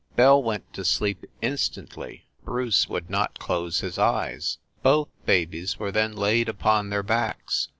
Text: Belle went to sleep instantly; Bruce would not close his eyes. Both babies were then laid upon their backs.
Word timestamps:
Belle 0.15 0.41
went 0.41 0.73
to 0.73 0.83
sleep 0.83 1.25
instantly; 1.43 2.25
Bruce 2.43 2.89
would 2.89 3.07
not 3.07 3.37
close 3.37 3.81
his 3.81 3.99
eyes. 3.99 4.57
Both 4.81 5.09
babies 5.27 5.77
were 5.77 5.91
then 5.91 6.13
laid 6.15 6.49
upon 6.49 6.89
their 6.89 7.03
backs. 7.03 7.69